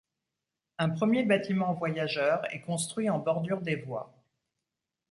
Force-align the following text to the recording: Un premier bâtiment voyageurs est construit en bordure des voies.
Un 0.79 0.89
premier 0.89 1.23
bâtiment 1.23 1.75
voyageurs 1.75 2.43
est 2.51 2.61
construit 2.61 3.07
en 3.11 3.19
bordure 3.19 3.61
des 3.61 3.75
voies. 3.75 4.11